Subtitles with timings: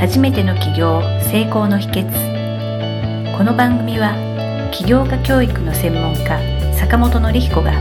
[0.00, 3.36] 初めての起業成功の秘訣。
[3.36, 4.14] この番組は
[4.72, 6.40] 起業家教育の専門家
[6.74, 7.72] 坂本典彦が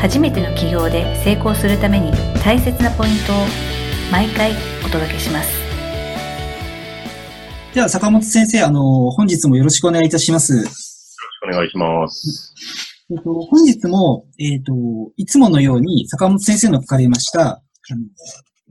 [0.00, 2.10] 初めての起業で成功するために
[2.42, 3.36] 大切なポイントを
[4.10, 4.50] 毎回
[4.84, 5.48] お届けします。
[7.72, 10.56] では坂本先生あの本日もよろしくお願いいたします。
[10.56, 12.52] よろしくお願いします。
[13.12, 14.72] えっと、本日も、えっ、と、
[15.16, 17.60] いつものように坂本先生の書かれました、あ
[17.94, 18.00] の、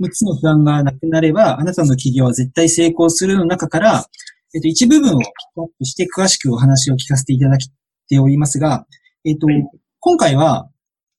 [0.01, 4.05] 6つの不安がなくなれば、あなたの企業は絶対成功するの中から、
[4.53, 7.69] えっ、と、一部分をピックアップして詳しくお話を聞かせていただき
[8.09, 8.85] ておりますが、
[9.25, 9.65] えっ、と、はい、
[9.99, 10.69] 今回は、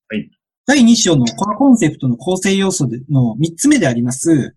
[0.09, 0.29] はい、
[0.65, 4.55] 第2章のコアコンセプトの構成要素の3つ目であります、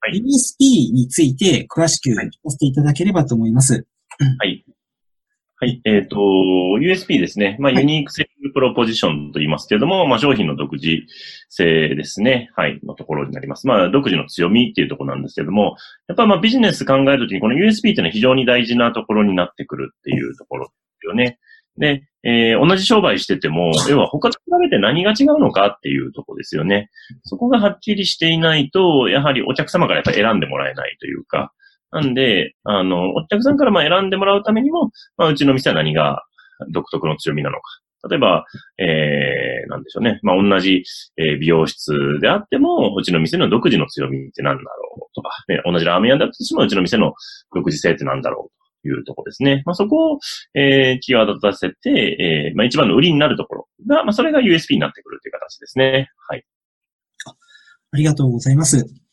[0.00, 3.86] はい、USP について詳しく聞かせていただければと思います。
[4.18, 4.64] はい。
[5.60, 5.80] はい。
[5.84, 6.16] えっ、ー、と、
[6.80, 7.56] USP ですね。
[7.58, 11.00] まあ、ユニークセールプロポジションと言いますけれども、まあ、商品の独自
[11.48, 12.48] 性ですね。
[12.54, 12.78] はい。
[12.84, 13.66] のところになります。
[13.66, 15.76] まあ、独自の強みっていうところなんですけれども、
[16.06, 21.40] やっぱまあ、ビジネス考えるときに、この USP っていうのは非常に大事なところになってくるっていうところですよね。
[21.76, 26.88] で、えー、同じ商売してても、要は他と比べて何が違うのかっていうところですよね。
[27.24, 31.52] そこがはっきりしていないと、やはりお客様からやっぱり選んでもらえないというか、
[31.90, 36.22] なんで、あの、お客さんからまあ選んでもらうためにも、まあ、うちの店は何が
[36.70, 37.62] 独特の強みなのか。
[38.08, 38.44] 例えば、
[38.78, 40.20] えー、なんでしょうね。
[40.22, 40.84] まあ、同じ、
[41.16, 47.14] えー、美容室であっても、うちの店の独自の強みって何だろうとか、ね、同じラーメン屋だとしても、うちの店の
[47.54, 49.62] 独自性って何だろうというところですね。
[49.66, 50.18] まあ、そこを、
[50.54, 56.08] えー、際立たせて、えー、まあ、一番の売りになるところが、まあ、それが USP になってくるという形ですね。
[56.28, 56.44] はい。
[57.90, 59.07] ありがとうございます。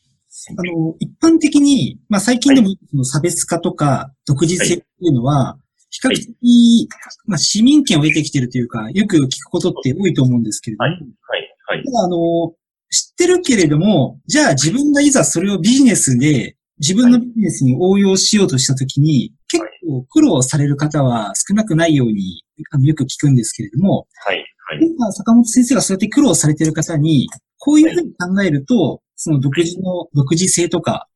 [0.57, 5.57] あの、一般的に、まあ最近でもその差別化とか独自性っていうのは、
[5.89, 6.89] 比較的、
[7.25, 11.85] まあ市民権を得てきてるというか、よく聞くことって多いと思うんですけれども、はい、はい、はい。
[11.85, 12.53] ただあの、
[12.91, 24.85] 知ってるけれども、じゃあ自分がいざそれをビジネスで、自分のビジネスに応用しようとしたときに、結構苦労される方は少なくないように、あのよく聞くんですけれども、はい、はい。
[24.85, 31.07] 今、坂本先生がそうやって苦労されている方に、こういうふうに考えると、その独自の、独自性とか、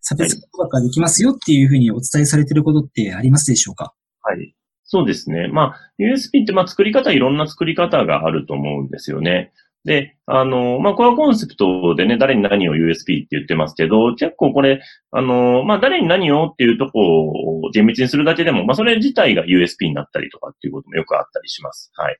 [0.00, 3.94] 差別化とかできますよっていうふうにお伝えされていることってありますでしょうか？
[4.22, 4.54] はい。
[4.82, 5.48] そうですね。
[5.48, 9.52] まあ、USB って、まあ、作り方、いろんな作り方があると思うんですよね。
[9.86, 21.92] で、あの、まあ、コアコンセプトでね、誰に何を USB って言ってますけど、結構これ、あの、まあ、誰に何をっていうとこを厳密にするだけでも、まあ、それ自体が USB になったりとかっていうこともよくあったりします。
[21.96, 22.18] はい。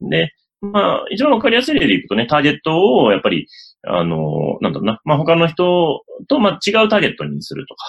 [0.00, 0.32] で、
[0.62, 3.48] まあ、一番わかりやすい例でいくとね、ターゲットをやっぱり、
[3.84, 7.84] あの、なんだろうな、まあ他の人と、まあ違うターゲットにするとか、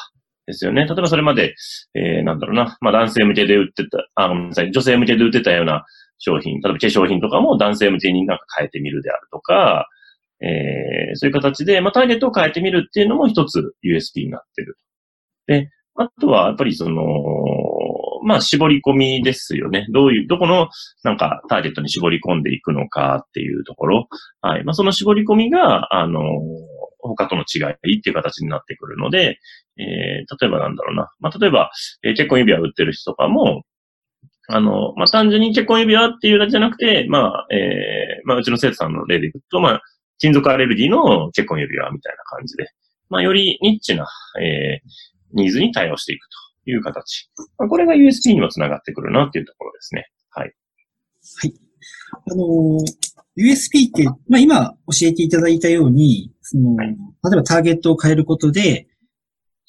[0.46, 0.86] ですよね。
[0.86, 1.56] 例えばそれまで、
[1.94, 5.86] えー、なんだろうな、まあ男性向けで売ってた、あ、ごめんなさい、女性向けで売ってたような
[6.18, 9.88] 商品、例えば化粧品とかも男性向けになんか変えてみるであるとか、
[10.42, 14.78] えー、そういう形で、まあターゲットを変えてみるっていうのも一つ USP になってる。
[15.48, 17.02] で、あとは、やっぱりその、
[18.24, 19.86] まあ、絞り込みですよね。
[19.92, 20.70] どういう、どこの、
[21.04, 24.08] なんか、ターゲットに絞り込んでいくのかっていうところ。
[24.42, 24.64] はい。
[24.64, 26.20] まあ、その絞り込みが、あの、
[27.00, 29.40] 他との違いっていう形になってくるので、
[29.78, 31.10] えー、例えばなんだろうな。
[31.20, 31.72] まあ、例えば、
[32.04, 33.64] えー、結婚指輪売ってる人とかも、
[34.48, 39.82] あの、まあ、単純に結婚指輪っていうだけじゃなくて、まあ、えー、まあ、うちの生徒さんの例でいくと、まあ、
[40.20, 42.68] 金属アレルギーの結婚指輪みたいな感じで、
[43.10, 44.08] まあ、よりニッチな、
[44.42, 44.90] えー、
[45.34, 46.43] ニーズに対応していくと。
[46.66, 47.30] いう形。
[47.58, 50.10] まあ、これが USB にもつながってくるなっていうところですね。
[50.32, 50.54] はい。
[51.42, 51.54] はい。
[52.32, 53.04] あのー、
[53.38, 56.94] USB って、まあ、今教えていただいたように、その、はい、例
[57.34, 58.88] えばターゲットを変えることで、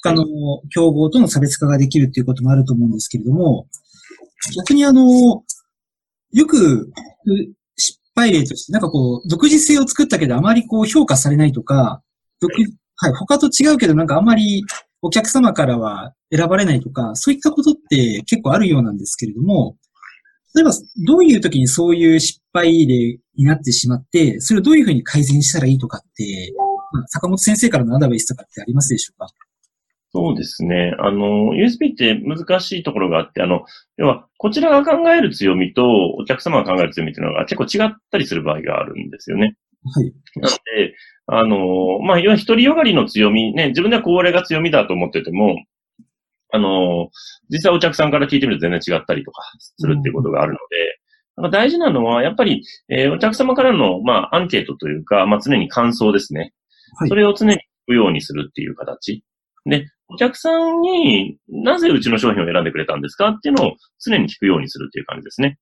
[0.03, 0.25] 他の
[0.71, 3.67] 競合との差別化ができるっていうこともあると思うんですけれども、
[4.59, 5.43] 逆にあの、
[6.33, 6.91] よく
[7.77, 12.03] 失敗例として、なんかこう、独自性を作ったけどあまりこう評価されないとか、
[12.41, 12.53] 独、
[12.97, 14.63] はい、他と違うけどなんかあんまり
[15.07, 19.77] お客様からは選ばれないとか、そういったことって結構あるようなんですけれども、
[20.55, 20.71] 例えば、
[21.07, 26.53] どういう時にそういう失敗例になってしまって、それをどういうふうに改善したらいいとかって、
[27.09, 29.29] 坂本先生からのアドバイスとかってありますでしょうか？
[30.13, 30.95] そうですね。
[31.01, 33.65] あの、USB って難しいところがあって、あの、
[33.99, 35.85] 要は、こちらが考える強みと、
[36.19, 39.57] お客様が考える強みっていうのが結構違ったりする場合があるんですよね。
[39.93, 40.13] はい。
[40.37, 40.97] なので、
[41.27, 45.57] あの、まあ、要は一人よがりの強み、ね、自分ではこれが強みだと思ってても、
[46.53, 47.09] あの、
[47.51, 56.53] 実際お客さんから聞いてみると全然違ったりとかするっていうことがあるので、うん、大事なのは、やっぱり、えー、お客様からの、まあ、アンケートというか、まあ、常に感想ですね。
[56.97, 59.25] はい、それを常に聞くようにするっていう形。
[59.67, 65.59] で、お客さんになぜうちの商品を選んでくれたんですかっていうのを常に聞くようにするっていう感じですね。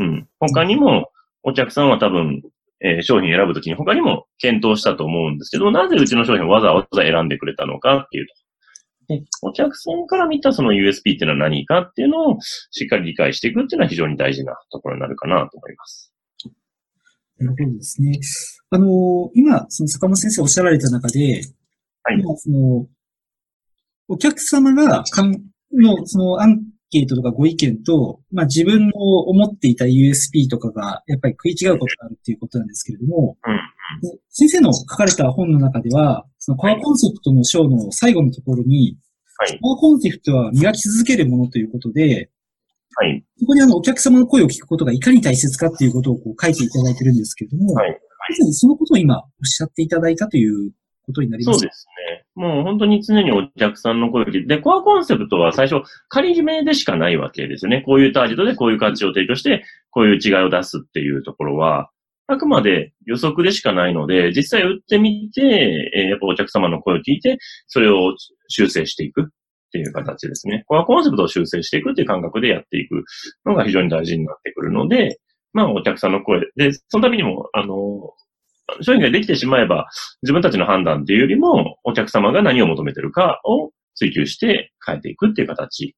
[0.00, 0.28] うん。
[0.40, 1.10] 他にも、
[1.42, 2.42] お客さんは多分、
[2.80, 8.26] えー、商品選ぶときに他にも検討したと思うんですけど、なぜうちの商品をわざわざ選んでくれたのかっていう
[9.08, 12.38] で、お客さんから見たその USP っていうのは何かっていうのを
[12.70, 16.12] しっかり理解していくっていうのは非常に大事なところになるかなと思います。
[17.38, 18.18] なるほどですね。
[18.70, 21.42] あの、今、その坂本先生おっしゃられた中で、
[22.02, 22.86] はい今その、
[24.08, 25.32] お客様がかん
[25.72, 33.56] の、そのアンケートとかご意見と、まあ自分の思っていた USP とかが、やっぱり食い違うことがあるっていうことなんですけれども、うん
[34.02, 38.98] で先生の書かれた本の中では、そのコアコンセプトの章の最後のところに、
[39.38, 39.58] はい。
[39.62, 42.30] コアコンセプトは磨き続けるものということで、
[42.96, 43.24] はい。
[43.38, 50.72] そこにあの、お客様の声を聞くことがいかに大切かっていうことをこう書いていただいてるんですけれども、はいまさにそのことを今おっしゃっていただいたという
[51.04, 51.60] ことになります。
[51.60, 52.05] そうですね。
[52.36, 57.82] もう本当に常にお客さんの声を聞いて、で、コアコンセプトは最初、仮決めでしかないわけですよね。
[57.86, 61.90] こういうターゲットでこういう価値を提供して、こういう違いを出すっていうところは、
[62.28, 67.38] あくまで予測でしかないので、実際打ってみて、えーやっぱお客様の声を聞いて、
[67.68, 68.14] それを
[68.48, 69.24] 修正していくっ
[69.72, 70.64] ていう形ですね。
[70.66, 73.04] コアコンセプトを修正していくっていう感覚でやっていく
[73.44, 75.18] のが非常に大事になってくるので、
[75.52, 76.40] まあお客さんの声。
[76.56, 78.12] で、そのためにも、あの、
[78.82, 79.88] 商品ができてしまえば、
[80.22, 85.94] 自分たちの判断っていうよりも、お客様が何を求めてるかを追求して変えていくっていう形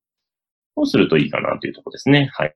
[0.77, 2.31] をするといいかなというところですね。
[2.33, 2.55] はい。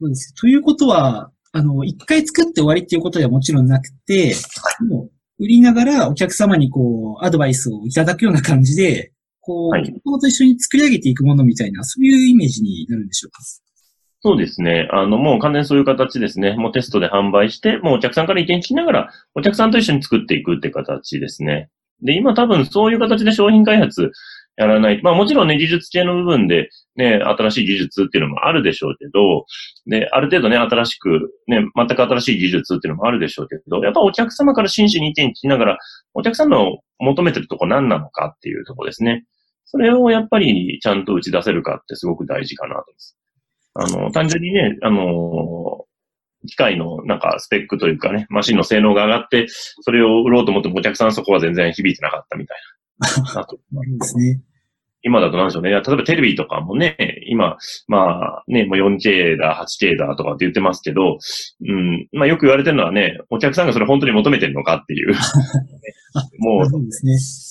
[0.00, 0.34] そうです。
[0.34, 4.34] ということは、あの、一回作って終わりっていうことではもちろんなくて、
[5.38, 9.84] 売りながらお客様にこう、アドバイスをいただくような感じで、こう、はい
[10.20, 13.42] と一緒に作り上げていくものみたいな、そういうイメージになるんでしょうか？
[14.22, 14.86] そうですね。
[14.92, 16.54] あの、もう完全にそういう形ですね。
[16.54, 21.70] もうテストで販売して、もうお客さんから意見聞きながら、お客さんと一緒に作っていくって形ですね。
[22.02, 24.10] で、今多分そういう形で商品開発
[24.56, 25.00] やらない。
[25.02, 29.46] まあもちろんね、技術系の部分でね、新しい技術っていうのもあるでしょうけど、
[29.86, 35.78] で、ある程度ね、新しく、ね、全く新しい技術っていうのもあるでしょうけど、やっぱお客様から真摯に意見聞きながら、
[36.12, 39.24] お客さんの求めてるとこ何なのかっていうとこですね。
[39.64, 43.19] それをやっぱりちゃんと打ち出せるかってすごく大事かなと思います。
[43.74, 45.84] あの、単純にね、あの、
[46.46, 52.58] 機械のなんかスペックというかね、マシンの性能が上がって、それを売ろうと思ってもお客さんそこは全然響いてなかったみたい
[53.34, 53.40] な。
[53.40, 53.60] あと、で
[54.06, 54.40] すね。
[55.02, 55.70] 今だとなんでしょうね。
[55.70, 57.56] 例えばテレビとかもね、今、
[57.88, 61.18] まあね、もう 4K だ、8K だとかって言ってますけど、
[61.66, 65.14] うん、まあよく言われてるのはね、お客さんがそれ本当に求めてるのかっていう。
[66.38, 67.12] もうなるほどですね。
[67.12, 67.50] うん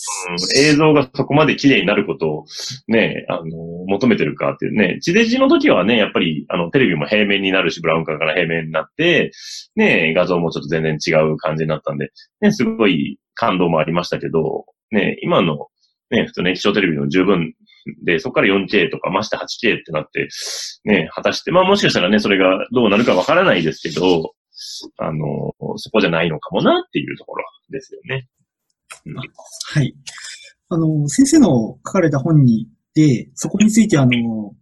[0.58, 2.46] 映像がそこまで綺麗になることを
[2.88, 3.44] ね、あの、
[3.88, 9.32] 求めてるかっていうね、地デジの時はね、やっぱり、あの、テレビも平面になるし、ブラウン管から平面になって、
[9.76, 12.12] ね、画像もちょっと全然違う感じになったんで、
[12.42, 15.68] ね、すごい感動もありましたけど、ね、今の、
[16.12, 17.54] ね、普通の液晶テレビの十分
[18.04, 20.28] で、そこから 4K とか、まして 8K ってなって、
[20.86, 24.34] ね、果たして、まあもしかしたらね、それがどうなるかわからないですけど、
[24.98, 28.28] あの、そこじゃないのかもなっていうところですよね。
[29.74, 29.96] はい。
[30.70, 34.54] あの、先生の書かれた本に、で、そこについてあの、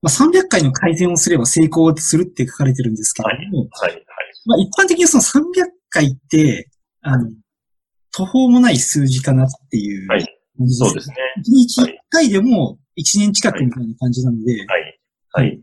[0.00, 4.04] まあ、300回の改善をすれば成功するって書かれてるんですけれども、はい、はい。
[4.46, 5.42] まあ、一般的にその300
[5.90, 6.68] 回って、
[7.02, 7.30] あの、
[8.12, 11.16] 途方もない数字かなっていうはいそうですね。
[11.38, 15.00] 1日1回でも1年近くみたいな感じなので、はい。
[15.32, 15.60] はい。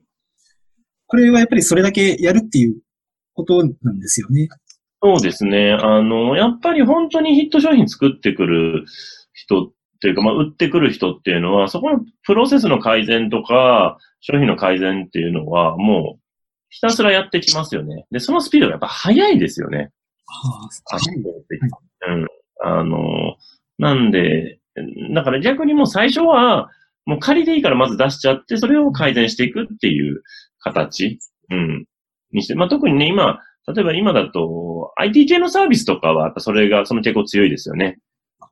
[1.07, 2.77] これはやっぱりそれだけやるっていう
[3.33, 4.47] ことなんですよね。
[5.01, 5.73] そうですね。
[5.73, 8.85] あの、やっぱり本当にヒット商品作ってくる
[9.33, 9.71] 人っ
[10.01, 16.19] ていうか、まあ、売ってくる人っていうのは、そこのプロセスの改善とか、商品の改善っていうのは、もう、
[16.69, 18.05] ひたすらやってきますよね。
[18.11, 19.91] で、そのスピードがやっぱ速いですよね。
[20.25, 21.19] はあ、圧倒
[21.49, 21.59] 的
[22.07, 22.27] うん。
[22.61, 23.35] あの、
[23.77, 24.58] なんで、
[25.13, 26.69] だから逆にもう最初は、
[27.05, 30.21] もう仮でいいからまず出しちゃって、それを改善していくっていう
[30.59, 31.19] 形、
[31.49, 31.85] うん、
[32.31, 37.99] にして、まあ、特にね、今、例えば今だと、IT 系のサービスとかは、それが、その傾向強いですよね。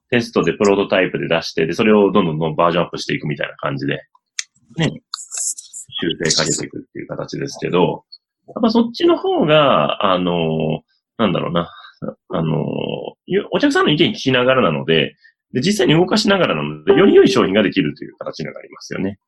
[0.10, 4.02] テストでプロトタイプで出して、で、それをどんどんどんバージョンアップしていくみたいな感じで、
[4.78, 4.92] ね、
[6.00, 8.06] 修正かけていくっていう形ですけど、
[8.48, 10.82] やっぱそっちの方が、あの、
[11.18, 11.70] なんだろうな、
[12.30, 12.64] あの、
[13.52, 15.16] お客さんの意見聞きながらなので、
[15.54, 19.20] で、実際に動かしながらなので、より良い商品ができるという形になりますよね。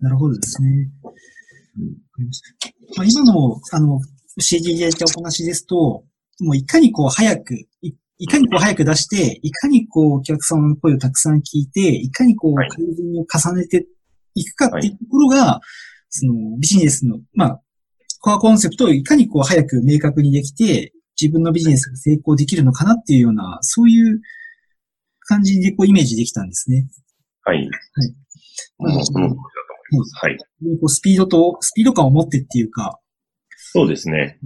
[0.00, 0.88] なるほどですね。
[2.96, 6.04] まあ、今の、あの、教えていただいたお話ですと、
[6.40, 13.86] もういかにこう早く、いいかにこう早く出して、いかにこうお客様の声をたくさん聞いて、いかにこうはい改善を重ねて
[14.34, 15.60] いくかっていうところが、
[16.08, 17.60] そのビジネスの、まあ、
[18.20, 24.20] コアコンセプトをいかにこう早く明確にできて、自分のビジネスが成功できるのかなっていうような、そういう
[25.26, 26.86] 感じでこうイメージできたんですね。
[27.44, 27.68] はい。
[28.78, 29.36] もうその通りだと
[29.90, 30.26] 思います。
[30.26, 30.38] はい。
[30.38, 30.44] こ
[30.82, 32.98] うスピードと、スピード感を持ってっていうか、
[33.74, 34.38] そうですね。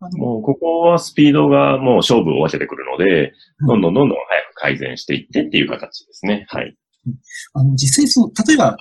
[0.00, 3.32] あのもう、ここはスピードがもう勝負を分けてくるので、
[3.66, 6.44] どんどんどんどん早く改善していってっていう形ですね。
[6.48, 6.76] はい。
[7.54, 8.76] あの、実際その、例えば、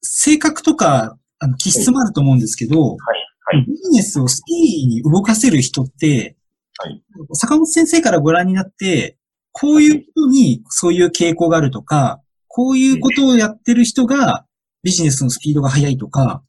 [0.00, 2.98] 性格とか、あの、気質もあると思うんですけど、はい。
[3.44, 3.66] はい。
[3.66, 6.36] ビジネスをスピーに動かせる人って、
[6.78, 7.02] はい
[7.34, 9.18] 坂本先生からご覧になって、
[9.52, 14.46] こういう人にそういう傾向があるとか、こういうことをやってる人が
[14.82, 16.42] ビジネスのスピードが速いとか、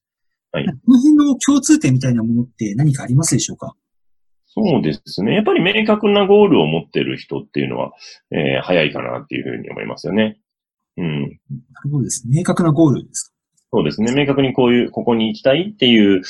[0.52, 3.76] はいこの辺の共通点みたいなものって何かありますでしょうか？
[4.46, 5.34] そうですね。
[5.34, 7.92] やっぱり明確なゴールを持ってる人っていうのは、
[8.32, 10.38] えー早いかなっていうふうに思いますよね。
[10.98, 11.22] うん。
[11.24, 12.38] なるほどですね。
[12.38, 13.34] 明確なゴールです
[13.72, 14.14] そうですね。
[14.14, 16.22] 明確にこういう、ここに行きたいっていう、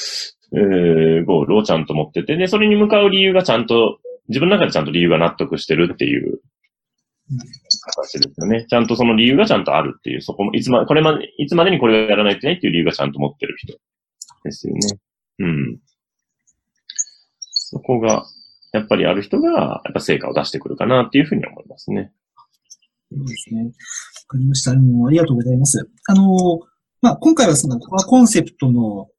[0.54, 3.98] えーゴールをちゃんと持ってて、で、それに向かう理由がちゃんと、
[4.30, 6.40] 自分の中でちゃんと理由が納得してるっていう
[7.32, 8.66] うん形ですよね。
[8.70, 13.74] ちゃんとその理由がちゃんとあるっていう、そこも、いつま、これまで、いつまでにこれをやらないといけないっていう理由がちゃんと持ってる人
[14.44, 14.80] ですよね。
[15.40, 15.80] うん。
[17.52, 18.26] そこが、
[18.72, 22.12] やっぱりある人が、やっぱ成果を出してくるかなっていうふうに思いますね。
[23.12, 23.64] そうですね。
[23.64, 23.70] わ
[24.28, 24.72] かりました。
[24.72, 25.88] あの、ありがとうございます。
[26.08, 26.60] あの、
[27.02, 29.10] まあ、今回はそのコアコンセプトの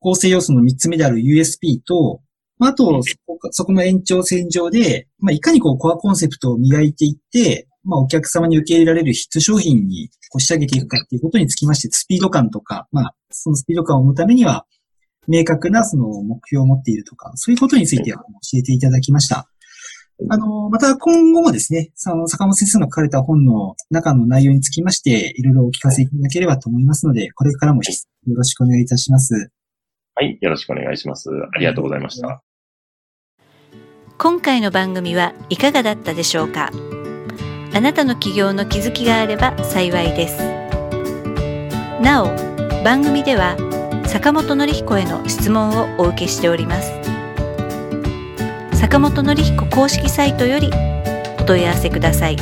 [0.00, 2.20] 構成要素の3つ目である USP と、
[2.58, 14.66] まあ、あと、そこそこの延長線上で、まあ、いかにこうコアコンセプトを磨いていって、まあ、お客様に受け入れられるヒット商品にこう仕上げていくかっていうことにつきまして、スピード感とか、まあ、そのスピード感を生むためには、
[15.26, 18.18] 明確なその目標を持っているとか、そういうことについて教
[18.54, 19.48] えていただきました。
[20.30, 29.50] あの、また今後もですね、その坂本先生の書かれた本の中の内容につきまして、いろいろお聞かせいただければと思いますので、これからもよろしくお願いいたします。
[30.14, 30.38] はい。
[30.40, 31.30] よろしくお願いします。
[31.54, 32.42] ありがとうございました。
[34.16, 36.70] 今回の番組はいかがだったでしょうか？
[37.76, 40.38] あなたの起業の気づきがあれば幸いです
[42.00, 42.28] なお
[42.84, 43.56] 番組では
[44.06, 46.92] 坂本典彦への質問をお受けしております
[48.78, 50.70] 坂本典彦公式サイトより
[51.40, 52.36] お問い合わせください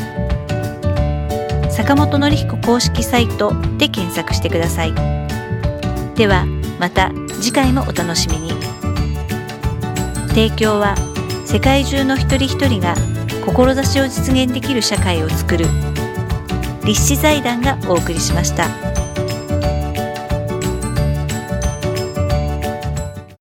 [1.71, 4.93] 坂本典彦公式サイトで検索してください
[6.15, 6.45] では
[6.79, 7.11] また
[7.43, 8.51] 次回もお楽しみに
[10.29, 10.95] 提供は
[11.45, 12.95] 世界中の一人一人が
[13.45, 15.67] 志を実現できる社会をつくる
[16.85, 18.92] 立志財団がお送りしました。